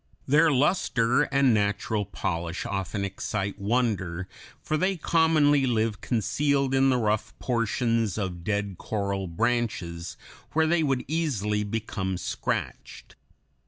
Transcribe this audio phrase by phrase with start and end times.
[0.27, 4.27] Their luster and natural polish often excite wonder,
[4.59, 10.17] for they commonly live concealed in the rough portions of dead coral branches,
[10.53, 13.15] where they would easily become scratched.